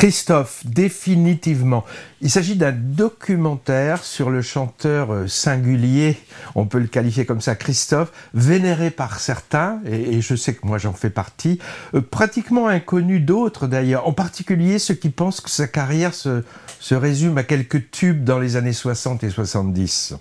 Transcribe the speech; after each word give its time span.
Christophe, 0.00 0.62
définitivement. 0.64 1.84
Il 2.22 2.30
s'agit 2.30 2.56
d'un 2.56 2.72
documentaire 2.72 4.02
sur 4.02 4.30
le 4.30 4.40
chanteur 4.40 5.12
euh, 5.12 5.26
singulier, 5.26 6.16
on 6.54 6.64
peut 6.64 6.78
le 6.78 6.86
qualifier 6.86 7.26
comme 7.26 7.42
ça, 7.42 7.54
Christophe, 7.54 8.10
vénéré 8.32 8.90
par 8.90 9.20
certains, 9.20 9.78
et, 9.84 10.22
je 10.22 10.34
sais 10.36 10.54
que 10.54 10.66
moi 10.66 10.78
j'en 10.78 10.94
fais 10.94 11.10
partie, 11.10 11.58
euh, 11.92 12.00
pratiquement 12.00 12.66
inconnu 12.66 13.20
d'autres 13.20 13.66
d'ailleurs, 13.66 14.08
en 14.08 14.14
particulier 14.14 14.78
ceux 14.78 14.94
qui 14.94 15.10
pensent 15.10 15.42
que 15.42 15.50
sa 15.50 15.68
carrière 15.68 16.14
se, 16.14 16.44
se 16.78 16.94
résume 16.94 17.36
à 17.36 17.42
quelques 17.42 17.90
tubes 17.90 18.24
dans 18.24 18.38
les 18.38 18.56
années 18.56 18.72
60 18.72 19.22
et 19.22 19.28
70. 19.28 20.14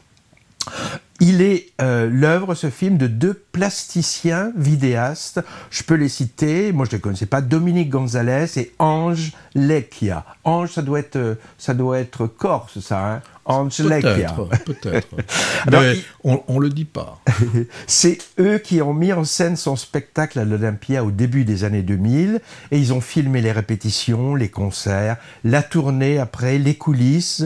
Il 1.22 1.42
est 1.42 1.68
euh, 1.82 2.10
l'œuvre, 2.10 2.56
ce 2.56 2.70
film, 2.70 2.98
de 2.98 3.08
deux 3.08 3.34
plasticiens 3.34 4.54
vidéastes. 4.56 5.42
Je 5.70 5.84
peux 5.84 5.96
les 5.96 6.08
citer, 6.08 6.72
moi 6.72 6.86
je 6.86 6.92
ne 6.92 6.96
les 6.98 7.02
connaissais 7.02 7.26
pas, 7.26 7.42
Dominique 7.42 7.90
Gonzalez 7.90 8.46
et 8.58 8.72
Ange 8.80 9.34
Lecchia. 9.54 10.26
Ange, 10.46 10.72
ça 10.72 10.82
doit 10.82 11.00
être, 11.00 11.18
euh, 11.18 11.36
ça 11.58 11.74
doit 11.74 12.00
être 12.00 12.26
corse, 12.28 12.80
ça, 12.80 13.16
hein 13.16 13.22
Ange 13.44 13.80
Lecchia. 13.80 14.34
Peut-être, 14.66 15.08
Mais 15.72 15.98
on, 16.24 16.42
ne 16.48 16.60
le 16.60 16.70
dit 16.70 16.86
pas. 16.86 17.20
C'est 17.88 18.20
eux 18.40 18.60
qui 18.60 18.82
ont 18.82 18.94
mis 18.94 19.12
en 19.12 19.26
scène 19.26 19.58
son 19.58 19.76
spectacle 19.76 20.40
à 20.40 20.46
l'Olympia 20.46 21.04
au 21.04 21.12
début 21.12 21.44
des 21.44 21.66
années 21.66 21.82
2000 21.82 22.40
et 22.72 22.78
ils 22.78 22.94
ont 22.94 23.02
filmé 23.02 23.42
les 23.42 23.52
répétitions, 23.52 24.36
les 24.36 24.50
concerts, 24.50 25.18
la 25.44 25.64
tournée 25.64 26.20
après, 26.20 26.60
les 26.60 26.76
coulisses 26.76 27.44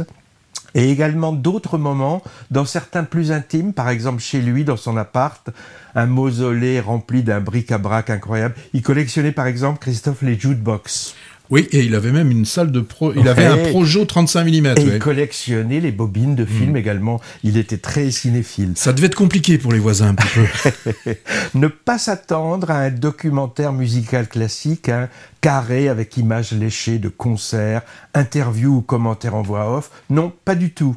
et 0.76 0.90
également 0.90 1.34
d'autres 1.34 1.78
moments, 1.78 2.22
dans 2.52 2.66
certains 2.66 3.04
plus 3.04 3.32
intimes, 3.32 3.74
par 3.74 3.90
exemple 3.90 4.22
chez 4.22 4.42
lui, 4.42 4.64
dans 4.64 4.78
son 4.78 4.98
appart, 4.98 5.50
un 5.96 6.06
mausolée 6.06 6.80
rempli 6.80 7.24
d'un 7.24 7.42
bric-à-brac 7.42 8.10
incroyable. 8.10 8.56
Il 8.74 8.82
collectionnait 8.82 9.32
par 9.32 9.48
exemple, 9.48 9.80
Christophe, 9.80 10.22
les 10.22 10.40
jukebox. 10.40 11.16
Oui, 11.50 11.68
et 11.72 11.82
il 11.82 11.94
avait 11.94 12.12
même 12.12 12.32
une 12.32 12.46
salle 12.46 12.72
de 12.72 12.80
pro. 12.80 13.14
Il 13.16 13.28
avait 13.28 13.46
un 13.46 13.58
Projo 13.58 14.06
35 14.06 14.46
mm. 14.46 14.50
Et 14.50 14.74
il 14.82 15.00
collectionnait 15.00 15.82
les 15.82 15.92
bobines 15.92 16.36
de 16.36 16.46
films 16.46 16.74
mm. 16.74 16.78
également. 16.78 17.22
Il 17.44 17.58
était 17.58 17.78
très 17.78 18.10
cinéphile. 18.12 18.74
Ça 18.76 18.94
devait 18.94 19.08
être 19.08 19.16
compliqué 19.16 19.58
pour 19.58 19.72
les 19.74 19.80
voisins 19.80 20.10
un 20.10 20.16
petit 20.16 20.28
peu. 20.34 21.16
ne 21.56 21.68
pas 21.68 21.98
s'attendre 21.98 22.72
à 22.72 22.78
un 22.78 22.90
documentaire 22.90 23.74
musical 23.74 24.28
classique, 24.28 24.90
hein, 24.90 25.10
carré 25.42 25.90
avec 25.90 26.18
images 26.18 26.54
léchées 26.54 26.98
de 26.98 27.10
concerts, 27.10 27.82
interviews 28.14 28.78
ou 28.78 28.82
commentaires 28.82 29.36
en 29.36 29.42
voix 29.42 29.78
off. 29.78 29.92
Non, 30.10 30.32
pas 30.46 30.56
du 30.56 30.72
tout. 30.72 30.96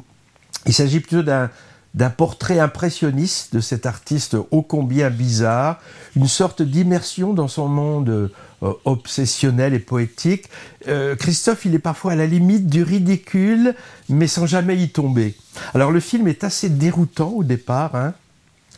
Il 0.65 0.73
s'agit 0.73 1.01
plutôt 1.01 1.23
d'un 1.23 1.49
d'un 1.97 2.11
portrait 2.11 2.59
impressionniste 2.59 3.55
de 3.55 3.59
cet 3.59 3.87
artiste 3.87 4.37
ô 4.51 4.61
combien 4.61 5.09
bizarre, 5.09 5.81
une 6.15 6.27
sorte 6.27 6.61
d'immersion 6.61 7.33
dans 7.33 7.47
son 7.47 7.67
monde 7.67 8.09
euh, 8.09 8.73
obsessionnel 8.85 9.73
et 9.73 9.79
poétique. 9.79 10.45
Euh, 10.87 11.15
Christophe, 11.15 11.65
il 11.65 11.73
est 11.73 11.79
parfois 11.79 12.11
à 12.11 12.15
la 12.15 12.27
limite 12.27 12.67
du 12.67 12.83
ridicule, 12.83 13.73
mais 14.09 14.27
sans 14.27 14.45
jamais 14.45 14.77
y 14.77 14.89
tomber. 14.89 15.35
Alors 15.73 15.91
le 15.91 15.99
film 15.99 16.27
est 16.27 16.43
assez 16.43 16.69
déroutant 16.69 17.29
au 17.29 17.43
départ. 17.43 17.95
Hein. 17.95 18.13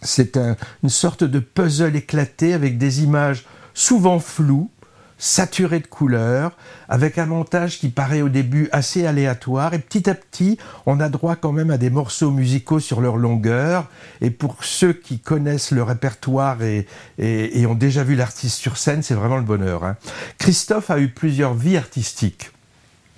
C'est 0.01 0.39
une 0.81 0.89
sorte 0.89 1.25
de 1.25 1.39
puzzle 1.39 1.97
éclaté 1.97 2.53
avec 2.53 2.77
des 2.77 3.03
images 3.03 3.45
souvent 3.73 4.19
floues, 4.19 4.71
saturé 5.19 5.79
de 5.79 5.85
couleurs, 5.85 6.53
avec 6.87 7.19
un 7.19 7.27
montage 7.27 7.77
qui 7.77 7.89
paraît 7.89 8.23
au 8.23 8.29
début 8.29 8.69
assez 8.71 9.05
aléatoire, 9.05 9.75
et 9.75 9.79
petit 9.79 10.09
à 10.09 10.15
petit, 10.15 10.57
on 10.87 10.99
a 10.99 11.09
droit 11.09 11.35
quand 11.35 11.51
même 11.51 11.69
à 11.69 11.77
des 11.77 11.91
morceaux 11.91 12.31
musicaux 12.31 12.79
sur 12.79 13.01
leur 13.01 13.17
longueur, 13.17 13.87
et 14.21 14.31
pour 14.31 14.63
ceux 14.63 14.93
qui 14.93 15.19
connaissent 15.19 15.71
le 15.71 15.83
répertoire 15.83 16.63
et, 16.63 16.87
et, 17.19 17.65
ont 17.67 17.75
déjà 17.75 18.03
vu 18.03 18.15
l'artiste 18.15 18.57
sur 18.57 18.77
scène, 18.77 19.03
c'est 19.03 19.13
vraiment 19.13 19.37
le 19.37 19.43
bonheur. 19.43 19.83
Hein. 19.83 19.97
Christophe 20.39 20.89
a 20.89 20.99
eu 20.99 21.09
plusieurs 21.09 21.53
vies 21.53 21.77
artistiques. 21.77 22.51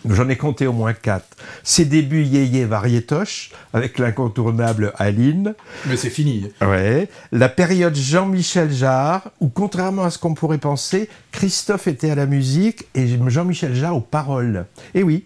J'en 0.10 0.30
ai 0.30 0.36
compté 0.36 0.68
au 0.68 0.74
moins 0.74 0.94
quatre. 0.94 1.38
Ses 1.64 1.86
débuts 1.86 2.24
yéyé 2.24 2.66
variétoche, 2.66 3.52
avec 3.74 4.00
l'incontournable 4.00 4.94
Aline. 4.98 5.54
Mais 5.88 5.96
c'est 5.96 6.10
fini. 6.10 6.52
Ouais. 6.62 7.08
La 7.32 7.50
période 7.50 7.96
Jean-Michel 7.96 8.72
Jarre, 8.72 9.30
où 9.40 9.50
contrairement 9.50 10.04
à 10.04 10.10
ce 10.10 10.18
qu'on 10.18 10.34
pourrait 10.34 10.58
penser, 10.58 11.08
Christophe 11.32 11.88
était 11.88 12.10
à 12.10 12.16
la 12.16 12.26
musique 12.26 12.88
et 12.96 13.08
Jean-Michel 13.28 13.76
Jarre 13.76 13.96
aux 13.96 14.02
paroles. 14.02 14.66
Et 14.96 15.04
oui. 15.04 15.24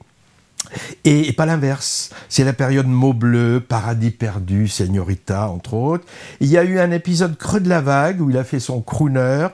Et, 1.03 1.31
pas 1.33 1.45
l'inverse. 1.45 2.09
C'est 2.27 2.43
la 2.43 2.53
période 2.53 2.87
Mots 2.87 3.13
Bleus, 3.13 3.61
Paradis 3.61 4.11
perdu, 4.11 4.67
Señorita, 4.67 5.47
entre 5.49 5.75
autres. 5.75 6.05
Il 6.39 6.47
y 6.47 6.57
a 6.57 6.63
eu 6.63 6.79
un 6.79 6.91
épisode 6.91 7.37
Creux 7.37 7.59
de 7.59 7.69
la 7.69 7.81
vague 7.81 8.19
où 8.19 8.29
il 8.29 8.37
a 8.37 8.43
fait 8.43 8.59
son 8.59 8.81
crooner 8.81 9.47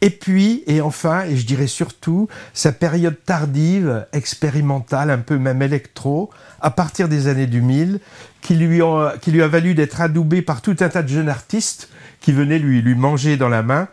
et 0.00 0.10
puis, 0.10 0.62
et 0.66 0.80
enfin, 0.80 1.24
et 1.24 1.36
je 1.36 1.44
dirais 1.44 1.66
surtout, 1.66 2.28
sa 2.54 2.72
période 2.72 3.16
tardive, 3.24 4.06
expérimentale, 4.12 5.10
un 5.10 5.18
peu 5.18 5.38
même 5.38 5.60
électro, 5.60 6.30
à 6.60 6.70
partir 6.70 7.08
des 7.08 7.26
années 7.26 7.46
2000, 7.46 7.98
qui 8.40 8.54
lui, 8.54 8.80
qui 9.20 9.32
lui 9.32 9.42
a 9.42 9.48
valu 9.48 9.74
d'être 9.74 10.00
adoubé 10.00 10.42
par 10.42 10.62
tout 10.62 10.76
un 10.80 10.88
tas 10.88 11.02
de 11.02 11.08
jeunes 11.08 11.28
artistes 11.28 11.88
qui 12.20 12.32
venaient 12.32 12.58
lui, 12.58 12.80
lui 12.80 12.94
manger 12.94 13.36
dans 13.36 13.48
la 13.48 13.62
main 13.62 13.88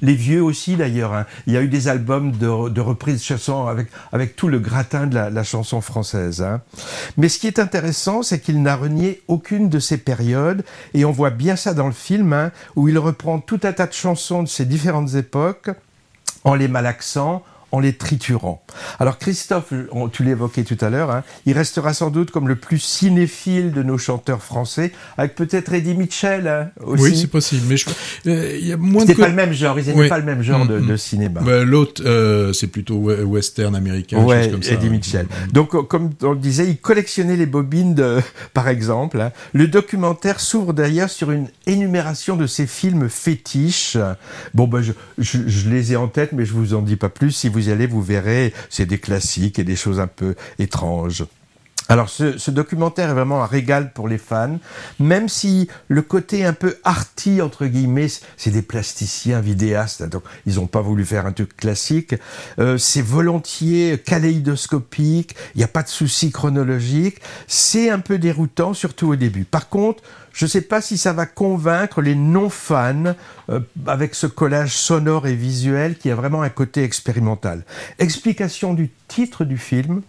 les 0.00 0.14
vieux 0.14 0.42
aussi 0.42 0.76
d'ailleurs. 0.76 1.12
Hein. 1.12 1.26
Il 1.46 1.52
y 1.52 1.56
a 1.56 1.62
eu 1.62 1.68
des 1.68 1.88
albums 1.88 2.32
de, 2.32 2.80
reprises 2.80 3.22
chansons 3.22 3.66
avec, 3.66 3.88
avec 4.12 4.36
tout 4.36 4.48
le 4.48 4.58
gratin 4.58 5.06
de 5.06 5.14
la, 5.14 5.44
chanson 5.44 5.80
française. 5.80 6.42
Hein. 6.42 6.60
Mais 7.16 7.28
ce 7.28 7.38
qui 7.38 7.46
est 7.46 7.58
intéressant, 7.58 8.22
c'est 8.22 8.40
qu'il 8.40 8.62
n'a 8.62 8.76
renié 8.76 9.22
aucune 9.28 9.68
de 9.68 9.78
ces 9.78 9.98
périodes, 9.98 10.64
et 10.94 11.04
on 11.04 11.12
voit 11.12 11.30
bien 11.30 11.56
ça 11.56 11.74
dans 11.74 11.86
le 11.86 11.92
film, 11.92 12.32
hein, 12.32 12.52
où 12.76 12.88
il 12.88 12.98
reprend 12.98 13.40
tout 13.40 13.60
un 13.64 13.72
tas 13.72 13.86
de 13.86 13.92
chansons 13.92 14.42
de 14.42 14.48
ces 14.48 14.64
différentes 14.64 15.14
époques 15.14 15.70
en 16.44 16.54
les 16.54 16.68
malaxant, 16.68 17.42
en 17.72 17.80
les 17.80 17.92
triturant. 17.92 18.62
Alors 18.98 19.18
Christophe, 19.18 19.72
tu 20.12 20.24
l'évoquais 20.24 20.64
tout 20.64 20.78
à 20.80 20.90
l'heure, 20.90 21.10
hein, 21.10 21.22
il 21.46 21.56
restera 21.56 21.94
sans 21.94 22.10
doute 22.10 22.30
comme 22.30 22.48
le 22.48 22.56
plus 22.56 22.78
cinéphile 22.78 23.72
de 23.72 23.82
nos 23.82 23.98
chanteurs 23.98 24.42
français, 24.42 24.92
avec 25.16 25.34
peut-être 25.34 25.72
Eddie 25.72 25.94
Mitchell 25.94 26.48
hein, 26.48 26.70
aussi. 26.84 27.02
Oui, 27.02 27.16
c'est 27.16 27.26
possible, 27.26 27.62
mais 27.68 27.76
euh, 28.26 28.58
il 28.60 28.66
y 28.66 28.72
a 28.72 28.76
moins 28.76 29.04
de... 29.04 29.12
pas 29.14 29.28
le 29.28 29.34
même 29.34 29.52
genre, 29.52 29.78
ils 29.78 29.86
n'étaient 29.86 30.08
pas 30.08 30.18
le 30.18 30.24
même 30.24 30.42
genre 30.42 30.66
de, 30.66 30.78
mm, 30.78 30.92
mm. 30.92 30.96
cinéma. 30.96 31.40
Bah, 31.40 31.64
l'autre, 31.64 32.02
euh, 32.04 32.52
c'est 32.52 32.66
plutôt 32.66 32.96
western 32.96 33.74
américain, 33.74 34.22
ouais, 34.22 34.50
comme 34.50 34.62
ça. 34.62 34.72
Eddie 34.72 34.88
Mitchell. 34.88 35.26
Mm, 35.26 35.52
Donc, 35.52 35.74
euh, 35.74 35.82
comme 35.82 36.10
on 36.22 36.32
le 36.32 36.38
disait, 36.38 36.66
il 36.66 36.78
collectionnait 36.78 37.36
les 37.36 37.46
bobines, 37.46 37.94
de, 37.94 38.20
par 38.54 38.68
exemple. 38.68 39.20
Hein. 39.20 39.32
Le 39.52 39.68
documentaire 39.68 40.40
s'ouvre 40.40 40.72
d'ailleurs 40.72 41.10
sur 41.10 41.30
une 41.30 41.48
énumération 41.66 42.36
de 42.36 42.46
ses 42.46 42.66
films 42.66 43.08
fétiches. 43.08 43.96
Bon, 44.54 44.66
ben, 44.66 44.80
je, 44.82 44.92
je, 45.18 45.38
je, 45.46 45.68
les 45.68 45.92
ai 45.92 45.96
en 45.96 46.08
tête, 46.08 46.32
mais 46.32 46.44
je 46.44 46.52
vous 46.52 46.74
en 46.74 46.82
dis 46.82 46.96
pas 46.96 47.08
plus. 47.08 47.32
Si 47.32 47.48
vous 47.48 47.59
vous 47.60 47.68
y 47.68 47.72
allez, 47.72 47.86
vous 47.86 48.02
verrez, 48.02 48.54
c'est 48.70 48.86
des 48.86 48.98
classiques 48.98 49.58
et 49.58 49.64
des 49.64 49.76
choses 49.76 50.00
un 50.00 50.06
peu 50.06 50.34
étranges. 50.58 51.24
Alors 51.90 52.08
ce, 52.08 52.52
documentaire 52.52 53.10
est 53.10 53.14
vraiment 53.14 53.42
un 53.42 53.46
régal 53.46 53.92
pour 53.92 54.06
les 54.06 54.16
fans, 54.16 54.60
même 55.00 55.28
si 55.28 55.66
le 55.88 56.02
côté 56.02 56.44
un 56.44 56.52
peu 56.52 56.78
arty, 56.84 57.42
entre 57.42 57.66
guillemets, 57.66 58.06
c'est 58.36 58.52
des 58.52 58.62
plasticiens 58.62 59.40
vidéastes, 59.40 60.04
donc 60.04 60.22
ils 60.46 60.54
n'ont 60.54 60.68
pas 60.68 60.82
voulu 60.82 61.04
faire 61.04 61.26
un 61.26 61.32
truc 61.32 61.56
classique, 61.56 62.14
euh, 62.60 62.78
c'est 62.78 63.02
volontiers 63.02 63.98
kaléidoscopique, 63.98 65.34
il 65.56 65.58
n'y 65.58 65.64
a 65.64 65.68
pas 65.68 65.82
de 65.82 65.88
souci 65.88 66.30
chronologique, 66.30 67.20
c'est 67.48 67.90
un 67.90 67.98
peu 67.98 68.18
déroutant, 68.18 68.72
surtout 68.72 69.08
au 69.08 69.16
début. 69.16 69.42
Par 69.42 69.68
contre, 69.68 70.00
je 70.32 70.44
ne 70.44 70.48
sais 70.48 70.60
pas 70.60 70.80
si 70.80 70.96
ça 70.96 71.12
va 71.12 71.26
convaincre 71.26 72.02
les 72.02 72.14
non-fans 72.14 73.14
euh, 73.48 73.58
avec 73.88 74.14
ce 74.14 74.28
collage 74.28 74.76
sonore 74.76 75.26
et 75.26 75.34
visuel 75.34 75.98
qui 75.98 76.08
a 76.08 76.14
vraiment 76.14 76.42
un 76.42 76.50
côté 76.50 76.84
expérimental. 76.84 77.64
Explication 77.98 78.74
du 78.74 78.90
titre 79.08 79.44
du 79.44 79.58
film. 79.58 80.02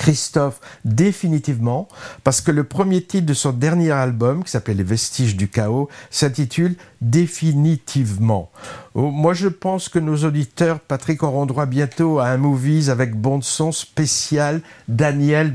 Christophe 0.00 0.60
définitivement, 0.86 1.86
parce 2.24 2.40
que 2.40 2.50
le 2.50 2.64
premier 2.64 3.02
titre 3.02 3.26
de 3.26 3.34
son 3.34 3.52
dernier 3.52 3.90
album, 3.90 4.42
qui 4.42 4.50
s'appelle 4.50 4.78
Les 4.78 4.82
Vestiges 4.82 5.36
du 5.36 5.48
Chaos, 5.48 5.90
s'intitule 6.08 6.74
Définitivement. 7.02 8.50
Oh, 8.94 9.10
moi, 9.10 9.34
je 9.34 9.48
pense 9.48 9.88
que 9.88 9.98
nos 9.98 10.16
auditeurs, 10.24 10.80
Patrick, 10.80 11.22
auront 11.22 11.46
droit 11.46 11.64
bientôt 11.64 12.18
à 12.18 12.26
un 12.28 12.36
movies 12.36 12.90
avec 12.90 13.14
bande 13.14 13.44
son 13.44 13.72
spécial 13.72 14.60
Daniel 14.88 15.54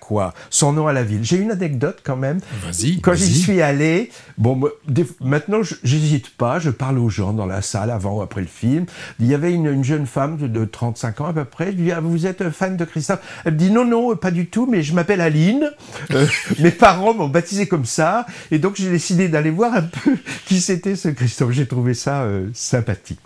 quoi, 0.00 0.32
son 0.50 0.72
nom 0.72 0.86
à 0.86 0.92
la 0.92 1.04
ville. 1.04 1.22
J'ai 1.22 1.36
une 1.36 1.50
anecdote 1.50 1.98
quand 2.02 2.16
même. 2.16 2.40
Vas-y. 2.64 3.00
Quand 3.00 3.14
j'y 3.14 3.32
suis 3.32 3.62
allé, 3.62 4.10
bon, 4.38 4.60
maintenant, 5.20 5.60
j'hésite 5.84 6.30
pas, 6.30 6.58
je 6.58 6.70
parle 6.70 6.98
aux 6.98 7.10
gens 7.10 7.32
dans 7.32 7.46
la 7.46 7.62
salle 7.62 7.90
avant 7.90 8.18
ou 8.18 8.22
après 8.22 8.40
le 8.40 8.46
film. 8.46 8.86
Il 9.20 9.26
y 9.26 9.34
avait 9.34 9.52
une, 9.52 9.84
jeune 9.84 10.06
femme 10.06 10.36
de, 10.36 10.64
35 10.64 11.20
ans 11.20 11.26
à 11.26 11.32
peu 11.32 11.44
près. 11.44 11.66
Je 11.72 11.76
lui 11.76 11.84
dis, 11.84 11.92
ah, 11.92 12.00
vous 12.00 12.26
êtes 12.26 12.50
fan 12.50 12.76
de 12.76 12.84
Christophe? 12.84 13.20
Me 13.44 13.55
dit, 13.56 13.70
non, 13.70 13.84
non, 13.84 14.16
pas 14.16 14.30
du 14.30 14.46
tout, 14.46 14.66
mais 14.66 14.82
je 14.82 14.94
m'appelle 14.94 15.20
Aline. 15.20 15.70
Euh, 16.12 16.26
mes 16.60 16.70
parents 16.70 17.14
m'ont 17.14 17.28
baptisé 17.28 17.66
comme 17.66 17.84
ça. 17.84 18.26
Et 18.50 18.58
donc, 18.58 18.76
j'ai 18.76 18.90
décidé 18.90 19.28
d'aller 19.28 19.50
voir 19.50 19.74
un 19.74 19.82
peu 19.82 20.16
qui 20.46 20.60
c'était 20.60 20.96
ce 20.96 21.08
Christophe. 21.08 21.52
J'ai 21.52 21.66
trouvé 21.66 21.94
ça 21.94 22.22
euh, 22.22 22.48
sympathique. 22.54 23.18